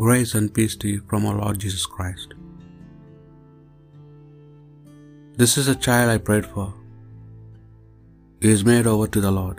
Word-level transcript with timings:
Grace 0.00 0.34
and 0.38 0.52
peace 0.56 0.74
to 0.82 0.88
you 0.88 1.00
from 1.08 1.26
our 1.28 1.34
Lord 1.38 1.58
Jesus 1.62 1.84
Christ. 1.94 2.28
This 5.40 5.56
is 5.58 5.66
a 5.68 5.74
child 5.86 6.10
I 6.10 6.16
prayed 6.16 6.46
for. 6.52 6.68
He 8.40 8.50
is 8.50 8.62
made 8.64 8.86
over 8.92 9.06
to 9.14 9.20
the 9.24 9.32
Lord. 9.38 9.58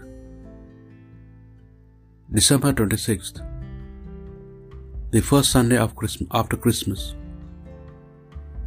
December 2.38 2.72
26th, 2.80 3.42
the 5.12 5.22
first 5.28 5.52
Sunday 5.52 5.78
of 5.78 5.94
Christmas, 5.96 6.30
after 6.40 6.58
Christmas, 6.64 7.04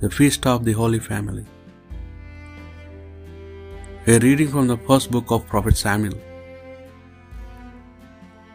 the 0.04 0.10
feast 0.18 0.46
of 0.52 0.64
the 0.68 0.76
Holy 0.82 1.00
Family. 1.00 1.44
A 4.06 4.20
reading 4.26 4.52
from 4.52 4.68
the 4.68 4.78
first 4.90 5.10
book 5.16 5.34
of 5.38 5.48
Prophet 5.48 5.76
Samuel. 5.76 6.14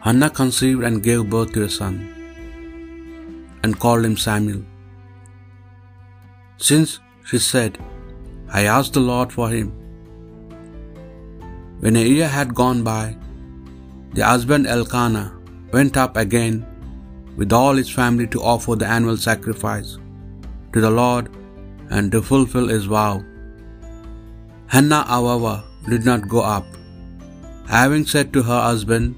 Hannah 0.06 0.30
conceived 0.40 0.84
and 0.90 1.02
gave 1.10 1.28
birth 1.36 1.52
to 1.58 1.64
a 1.64 1.70
son 1.80 2.00
and 3.62 3.80
called 3.84 4.04
him 4.08 4.16
Samuel. 4.16 4.62
Since 6.68 7.00
she 7.28 7.38
said, 7.38 7.78
I 8.58 8.62
asked 8.76 8.94
the 8.94 9.06
Lord 9.12 9.32
for 9.36 9.48
him. 9.56 9.68
When 11.82 11.96
a 11.96 12.06
year 12.12 12.28
had 12.28 12.58
gone 12.62 12.82
by, 12.92 13.16
the 14.14 14.24
husband 14.30 14.66
Elkanah 14.66 15.28
went 15.72 15.96
up 16.04 16.16
again 16.16 16.56
with 17.38 17.52
all 17.58 17.76
his 17.80 17.92
family 17.98 18.26
to 18.34 18.42
offer 18.52 18.74
the 18.76 18.88
annual 18.96 19.18
sacrifice 19.28 19.90
to 20.72 20.80
the 20.86 20.90
Lord 21.02 21.28
and 21.90 22.12
to 22.12 22.20
fulfill 22.30 22.68
his 22.68 22.86
vow. 22.94 23.14
Hannah, 24.74 25.04
however, 25.14 25.54
did 25.88 26.04
not 26.10 26.28
go 26.34 26.40
up, 26.56 26.66
having 27.76 28.04
said 28.12 28.32
to 28.34 28.42
her 28.50 28.60
husband, 28.70 29.14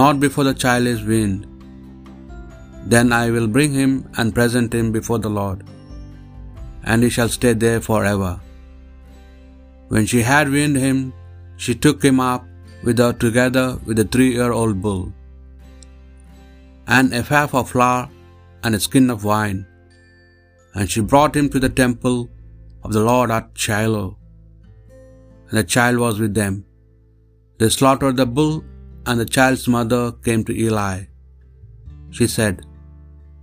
Not 0.00 0.20
before 0.24 0.44
the 0.44 0.58
child 0.64 0.86
is 0.94 1.04
weaned. 1.12 1.46
Then 2.92 3.08
I 3.22 3.24
will 3.34 3.48
bring 3.56 3.72
him 3.80 3.92
and 4.18 4.36
present 4.38 4.76
him 4.78 4.86
before 4.98 5.20
the 5.24 5.34
Lord, 5.40 5.58
and 6.90 7.04
he 7.04 7.10
shall 7.16 7.32
stay 7.38 7.52
there 7.64 7.80
forever. 7.88 8.32
When 9.92 10.06
she 10.10 10.22
had 10.30 10.54
weaned 10.54 10.78
him, 10.86 10.98
she 11.64 11.74
took 11.84 11.98
him 12.08 12.18
up 12.32 12.44
with 12.86 12.98
her 13.02 13.12
together 13.24 13.66
with 13.86 14.04
a 14.04 14.08
three 14.14 14.30
year 14.38 14.52
old 14.60 14.76
bull, 14.86 15.04
and 16.96 17.12
a 17.12 17.20
ephah 17.22 17.48
of 17.60 17.70
flour, 17.72 18.02
and 18.62 18.74
a 18.78 18.84
skin 18.86 19.06
of 19.14 19.28
wine. 19.32 19.60
And 20.74 20.88
she 20.92 21.08
brought 21.12 21.38
him 21.38 21.48
to 21.52 21.60
the 21.64 21.74
temple 21.82 22.18
of 22.84 22.92
the 22.96 23.04
Lord 23.10 23.30
at 23.36 23.46
Shiloh, 23.64 24.10
and 25.46 25.56
the 25.60 25.68
child 25.76 25.98
was 26.06 26.18
with 26.24 26.34
them. 26.40 26.56
They 27.58 27.70
slaughtered 27.78 28.18
the 28.22 28.28
bull, 28.38 28.56
and 29.06 29.16
the 29.22 29.30
child's 29.36 29.68
mother 29.76 30.02
came 30.26 30.42
to 30.48 30.58
Eli. 30.64 30.96
She 32.18 32.28
said, 32.36 32.56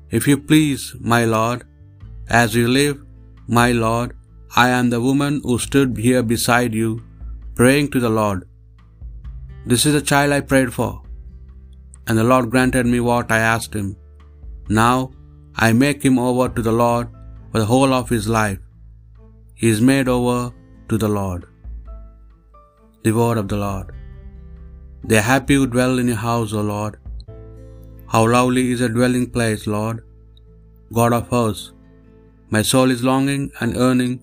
If 0.10 0.28
you 0.30 0.38
please, 0.50 0.84
my 1.14 1.26
lord, 1.26 1.64
as 2.42 2.56
you 2.58 2.68
live, 2.80 2.98
my 3.60 3.70
lord, 3.86 4.12
I 4.66 4.70
am 4.78 4.90
the 4.90 5.02
woman 5.08 5.42
who 5.46 5.56
stood 5.66 5.98
here 6.06 6.24
beside 6.34 6.74
you, 6.82 6.92
praying 7.60 7.90
to 7.94 8.00
the 8.06 8.14
Lord. 8.20 8.40
This 9.70 9.84
is 9.88 9.94
the 9.96 10.08
child 10.12 10.32
I 10.36 10.50
prayed 10.52 10.72
for, 10.78 10.92
and 12.06 12.18
the 12.18 12.28
Lord 12.32 12.46
granted 12.54 12.86
me 12.94 13.00
what 13.10 13.34
I 13.38 13.42
asked 13.56 13.76
him. 13.80 13.90
Now 14.82 14.96
I 15.66 15.70
make 15.84 16.02
him 16.08 16.18
over 16.28 16.48
to 16.56 16.64
the 16.70 16.78
Lord 16.84 17.08
for 17.50 17.60
the 17.62 17.70
whole 17.74 17.94
of 18.00 18.14
his 18.16 18.28
life. 18.40 18.62
He 19.62 19.70
is 19.76 19.82
made 19.92 20.10
over 20.18 20.40
to 20.90 20.98
the 21.04 21.12
Lord. 21.20 21.44
The 23.06 23.14
word 23.20 23.38
of 23.42 23.50
the 23.52 23.62
Lord. 23.68 23.88
They 25.10 25.20
are 25.22 25.30
happy 25.34 25.56
who 25.58 25.68
dwell 25.76 25.96
in 26.02 26.10
your 26.14 26.24
house, 26.30 26.54
O 26.60 26.64
Lord. 26.76 26.96
How 28.14 28.22
lovely 28.34 28.72
is 28.74 28.82
a 28.86 28.90
dwelling 28.98 29.26
place, 29.36 29.64
Lord, 29.76 29.98
God 30.98 31.14
of 31.18 31.28
hosts. 31.34 31.66
My 32.56 32.62
soul 32.70 32.90
is 32.96 33.04
longing 33.10 33.52
and 33.60 33.76
yearning, 33.80 34.14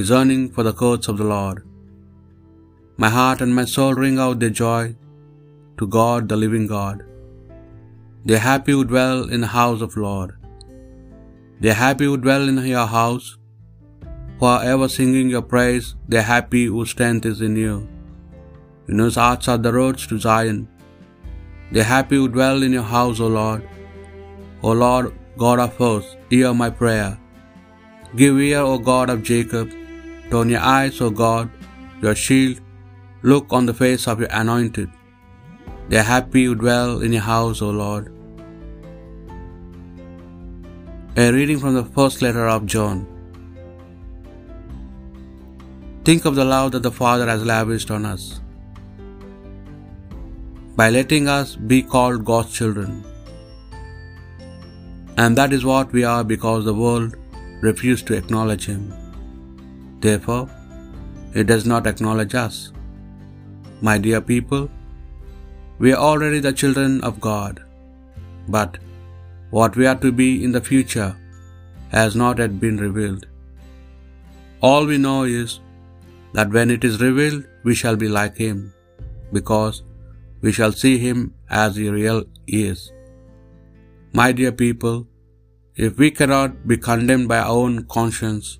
is 0.00 0.10
yearning 0.10 0.42
for 0.54 0.64
the 0.66 0.74
courts 0.82 1.08
of 1.08 1.16
the 1.20 1.28
Lord. 1.36 1.58
My 3.04 3.10
heart 3.18 3.40
and 3.44 3.54
my 3.58 3.64
soul 3.76 3.94
ring 3.94 4.18
out 4.24 4.38
their 4.40 4.56
joy 4.64 4.82
to 5.78 5.86
God, 5.86 6.28
the 6.28 6.36
living 6.44 6.66
God. 6.66 6.98
They 8.28 8.38
happy 8.50 8.72
who 8.76 8.84
dwell 8.92 9.18
in 9.36 9.40
the 9.46 9.52
house 9.56 9.80
of 9.86 9.96
Lord. 9.96 10.30
They 11.60 11.74
happy 11.86 12.06
who 12.10 12.18
dwell 12.28 12.46
in 12.50 12.58
your 12.76 12.86
house, 13.00 13.28
are 14.42 14.62
ever 14.72 14.88
singing 14.98 15.28
your 15.30 15.46
praise. 15.52 15.94
They 16.06 16.22
happy 16.34 16.64
whose 16.66 16.90
strength 16.90 17.24
is 17.24 17.40
in 17.40 17.56
you. 17.56 17.74
In 18.88 18.98
whose 18.98 19.14
hearts 19.24 19.48
are 19.48 19.60
the 19.66 19.72
roads 19.72 20.06
to 20.08 20.18
Zion. 20.18 20.60
Are 21.74 21.82
happy 21.82 22.16
who 22.16 22.28
dwell 22.28 22.62
in 22.62 22.72
your 22.72 22.82
house, 22.82 23.20
O 23.20 23.26
Lord. 23.26 23.68
O 24.62 24.72
Lord, 24.72 25.12
God 25.36 25.58
of 25.58 25.76
hosts, 25.76 26.16
hear 26.30 26.54
my 26.54 26.70
prayer. 26.70 27.18
Give 28.14 28.38
ear, 28.38 28.60
O 28.60 28.78
God 28.78 29.10
of 29.10 29.22
Jacob. 29.22 29.72
Turn 30.30 30.48
your 30.48 30.60
eyes, 30.60 31.00
O 31.00 31.10
God, 31.10 31.50
your 32.00 32.14
shield. 32.14 32.60
Look 33.22 33.52
on 33.52 33.66
the 33.66 33.74
face 33.74 34.06
of 34.06 34.20
your 34.20 34.30
anointed. 34.30 34.90
Are 35.92 36.02
happy 36.02 36.44
who 36.44 36.54
dwell 36.54 37.02
in 37.02 37.12
your 37.12 37.22
house, 37.22 37.60
O 37.60 37.70
Lord. 37.70 38.12
A 41.16 41.32
reading 41.32 41.58
from 41.58 41.74
the 41.74 41.84
first 41.84 42.22
letter 42.22 42.46
of 42.46 42.66
John. 42.66 43.06
Think 46.04 46.24
of 46.24 46.36
the 46.36 46.44
love 46.44 46.72
that 46.72 46.82
the 46.82 46.92
Father 46.92 47.26
has 47.26 47.44
lavished 47.44 47.90
on 47.90 48.06
us 48.06 48.40
by 50.78 50.86
letting 50.90 51.28
us 51.34 51.56
be 51.72 51.82
called 51.82 52.24
God's 52.30 52.52
children. 52.52 52.90
And 55.16 55.38
that 55.38 55.52
is 55.56 55.64
what 55.64 55.92
we 55.96 56.04
are 56.04 56.22
because 56.22 56.64
the 56.64 56.78
world 56.84 57.16
refused 57.68 58.06
to 58.08 58.16
acknowledge 58.20 58.66
Him. 58.66 58.82
Therefore, 60.06 60.48
it 61.34 61.46
does 61.52 61.64
not 61.72 61.86
acknowledge 61.92 62.34
us. 62.34 62.72
My 63.80 63.96
dear 64.06 64.20
people, 64.20 64.68
we 65.78 65.92
are 65.92 66.02
already 66.08 66.40
the 66.40 66.52
children 66.52 67.00
of 67.08 67.20
God, 67.20 67.62
but 68.56 68.78
what 69.50 69.76
we 69.76 69.86
are 69.86 70.00
to 70.04 70.12
be 70.20 70.28
in 70.44 70.52
the 70.52 70.66
future 70.70 71.10
has 71.96 72.14
not 72.22 72.38
yet 72.38 72.60
been 72.60 72.76
revealed. 72.76 73.26
All 74.60 74.86
we 74.92 74.98
know 74.98 75.18
is 75.40 75.60
that 76.36 76.50
when 76.50 76.70
it 76.70 76.84
is 76.84 77.00
revealed, 77.00 77.44
we 77.64 77.74
shall 77.74 77.96
be 77.96 78.08
like 78.08 78.36
Him, 78.36 78.72
because 79.32 79.82
we 80.40 80.52
shall 80.52 80.72
see 80.72 80.98
Him 80.98 81.34
as 81.48 81.76
He 81.76 81.88
really 81.88 82.26
is. 82.46 82.92
My 84.12 84.32
dear 84.32 84.52
people, 84.52 85.06
if 85.74 85.98
we 85.98 86.10
cannot 86.10 86.66
be 86.66 86.76
condemned 86.76 87.28
by 87.28 87.38
our 87.38 87.50
own 87.50 87.84
conscience, 87.84 88.58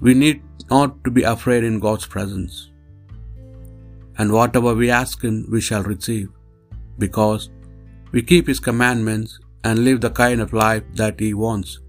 we 0.00 0.14
need 0.14 0.42
not 0.70 1.02
to 1.04 1.10
be 1.10 1.22
afraid 1.22 1.64
in 1.64 1.78
God's 1.78 2.06
presence. 2.06 2.70
And 4.16 4.32
whatever 4.32 4.74
we 4.74 4.90
ask 4.90 5.22
Him, 5.22 5.46
we 5.50 5.60
shall 5.60 5.82
receive, 5.82 6.28
because 6.98 7.50
we 8.12 8.22
keep 8.22 8.46
His 8.46 8.60
commandments 8.60 9.38
and 9.64 9.84
live 9.84 10.00
the 10.00 10.10
kind 10.10 10.40
of 10.40 10.52
life 10.52 10.84
that 10.94 11.18
He 11.18 11.34
wants. 11.34 11.80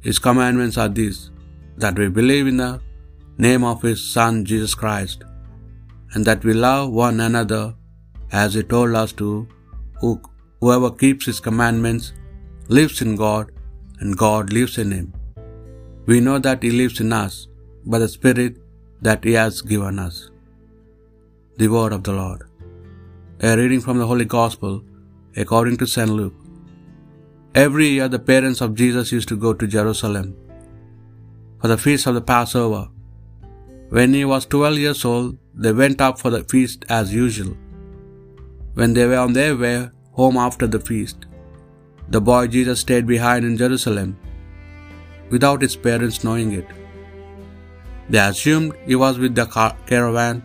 His 0.00 0.18
commandments 0.18 0.76
are 0.76 0.88
these 0.88 1.30
that 1.76 1.98
we 1.98 2.08
believe 2.08 2.46
in 2.46 2.58
the 2.58 2.80
name 3.38 3.64
of 3.64 3.80
His 3.82 4.02
Son 4.12 4.44
Jesus 4.44 4.74
Christ, 4.74 5.24
and 6.14 6.24
that 6.28 6.44
we 6.46 6.54
love 6.66 6.92
one 7.04 7.20
another 7.28 7.64
as 8.42 8.54
He 8.54 8.62
told 8.74 8.94
us 9.02 9.12
to. 9.22 9.28
Who, 10.00 10.10
whoever 10.60 10.90
keeps 11.02 11.26
His 11.30 11.40
commandments 11.48 12.06
lives 12.68 13.00
in 13.04 13.12
God, 13.24 13.46
and 14.00 14.16
God 14.24 14.52
lives 14.58 14.76
in 14.82 14.90
him. 14.96 15.08
We 16.10 16.16
know 16.26 16.38
that 16.46 16.62
He 16.66 16.70
lives 16.80 16.98
in 17.04 17.12
us 17.24 17.34
by 17.92 17.98
the 18.02 18.08
Spirit 18.16 18.54
that 19.06 19.22
He 19.28 19.34
has 19.40 19.62
given 19.72 19.98
us. 20.06 20.16
The 21.60 21.68
Word 21.74 21.92
of 21.96 22.02
the 22.08 22.16
Lord. 22.22 22.42
A 23.48 23.56
reading 23.60 23.82
from 23.84 23.98
the 24.00 24.08
Holy 24.12 24.28
Gospel 24.38 24.74
according 25.42 25.76
to 25.80 25.86
St. 25.94 26.12
Luke. 26.18 26.38
Every 27.62 27.88
year, 27.94 28.08
the 28.08 28.24
parents 28.32 28.60
of 28.64 28.74
Jesus 28.80 29.12
used 29.16 29.30
to 29.32 29.36
go 29.44 29.52
to 29.54 29.74
Jerusalem 29.76 30.28
for 31.60 31.68
the 31.72 31.78
feast 31.84 32.06
of 32.10 32.16
the 32.18 32.26
Passover. 32.32 32.82
When 33.90 34.14
he 34.14 34.24
was 34.24 34.46
twelve 34.46 34.78
years 34.78 35.04
old, 35.04 35.38
they 35.54 35.72
went 35.72 36.00
up 36.00 36.18
for 36.18 36.30
the 36.30 36.44
feast 36.44 36.84
as 36.88 37.14
usual. 37.14 37.56
When 38.74 38.92
they 38.94 39.06
were 39.06 39.18
on 39.18 39.32
their 39.32 39.56
way 39.56 39.88
home 40.12 40.36
after 40.36 40.66
the 40.66 40.80
feast, 40.80 41.26
the 42.08 42.20
boy 42.20 42.46
Jesus 42.46 42.80
stayed 42.80 43.06
behind 43.06 43.44
in 43.44 43.56
Jerusalem 43.56 44.16
without 45.30 45.62
his 45.62 45.76
parents 45.76 46.24
knowing 46.24 46.52
it. 46.52 46.66
They 48.08 48.18
assumed 48.18 48.74
he 48.86 48.94
was 48.94 49.18
with 49.18 49.34
the 49.34 49.46
caravan, 49.86 50.44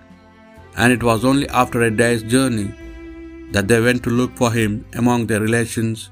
and 0.78 0.94
it 0.94 1.04
was 1.04 1.26
only 1.26 1.50
after 1.50 1.82
a 1.82 1.92
day's 1.92 2.24
journey 2.24 2.70
that 3.52 3.68
they 3.68 3.82
went 3.82 4.04
to 4.04 4.10
look 4.10 4.36
for 4.36 4.52
him 4.52 4.86
among 4.94 5.26
their 5.26 5.42
relations 5.42 6.12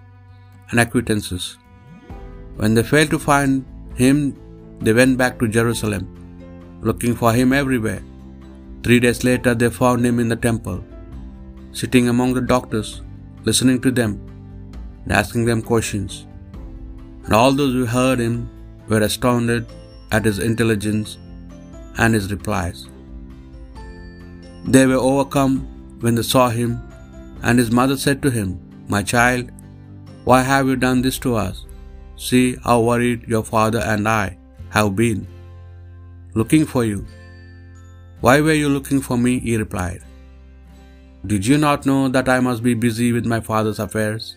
and 0.71 0.79
acquaintances. 0.79 1.57
When 2.57 2.73
they 2.73 2.83
failed 2.83 3.11
to 3.11 3.19
find 3.19 3.65
him, 3.95 4.35
they 4.81 4.93
went 4.93 5.17
back 5.17 5.39
to 5.39 5.47
Jerusalem, 5.47 6.16
looking 6.81 7.15
for 7.15 7.33
him 7.33 7.53
everywhere. 7.53 8.03
Three 8.83 8.99
days 8.99 9.23
later, 9.23 9.55
they 9.55 9.69
found 9.69 10.05
him 10.05 10.19
in 10.19 10.27
the 10.27 10.35
temple, 10.35 10.83
sitting 11.71 12.09
among 12.09 12.33
the 12.33 12.41
doctors, 12.41 13.01
listening 13.43 13.81
to 13.81 13.91
them. 13.91 14.27
and 15.07 15.15
asking 15.15 15.45
them 15.45 15.61
questions. 15.61 16.27
And 17.23 17.33
all 17.33 17.53
those 17.53 17.73
who 17.73 17.85
heard 17.85 18.19
him 18.19 18.49
were 18.89 19.01
astounded 19.01 19.65
at 20.11 20.25
his 20.25 20.39
intelligence 20.39 21.17
and 21.97 22.13
his 22.13 22.31
replies. 22.31 22.89
They 24.65 24.85
were 24.85 24.95
overcome 24.95 25.55
when 26.01 26.15
they 26.15 26.21
saw 26.21 26.49
him, 26.49 26.81
and 27.41 27.57
his 27.57 27.71
mother 27.71 27.97
said 27.97 28.21
to 28.21 28.29
him, 28.29 28.59
My 28.89 29.01
child, 29.01 29.49
why 30.25 30.41
have 30.41 30.67
you 30.67 30.75
done 30.75 31.01
this 31.01 31.19
to 31.19 31.35
us? 31.35 31.65
See 32.17 32.57
how 32.65 32.81
worried 32.81 33.23
your 33.27 33.43
father 33.43 33.79
and 33.79 34.09
I 34.09 34.37
have 34.69 34.95
been, 34.95 35.25
looking 36.33 36.65
for 36.65 36.85
you. 36.85 37.05
Why 38.21 38.41
were 38.41 38.53
you 38.53 38.69
looking 38.69 39.01
for 39.01 39.17
me? 39.17 39.39
He 39.39 39.57
replied. 39.57 40.03
Did 41.25 41.45
you 41.45 41.57
not 41.57 41.85
know 41.85 42.07
that 42.09 42.29
I 42.29 42.39
must 42.39 42.63
be 42.63 42.73
busy 42.73 43.11
with 43.11 43.25
my 43.25 43.39
father's 43.39 43.79
affairs? 43.79 44.35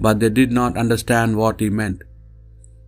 But 0.00 0.20
they 0.20 0.30
did 0.30 0.52
not 0.52 0.76
understand 0.76 1.36
what 1.36 1.60
he 1.60 1.70
meant. 1.70 2.02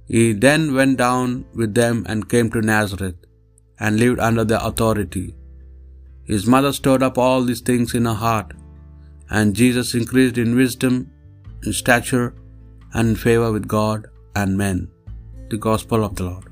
He 0.06 0.32
then 0.32 0.74
went 0.74 0.96
down 0.98 1.44
with 1.54 1.74
them 1.74 2.04
and 2.08 2.28
came 2.28 2.50
to 2.50 2.62
Nazareth, 2.62 3.16
and 3.78 4.00
lived 4.00 4.18
under 4.18 4.44
their 4.44 4.62
authority. 4.68 5.34
His 6.24 6.46
mother 6.46 6.72
stored 6.72 7.02
up 7.02 7.18
all 7.18 7.44
these 7.44 7.60
things 7.60 7.94
in 7.94 8.04
her 8.04 8.20
heart, 8.26 8.52
and 9.30 9.54
Jesus 9.54 9.94
increased 9.94 10.38
in 10.38 10.56
wisdom, 10.56 11.10
in 11.64 11.72
stature, 11.72 12.34
and 12.94 13.10
in 13.10 13.16
favor 13.16 13.52
with 13.52 13.68
God 13.68 14.08
and 14.34 14.56
men. 14.56 14.88
The 15.50 15.58
Gospel 15.68 16.02
of 16.04 16.16
the 16.16 16.24
Lord. 16.24 16.46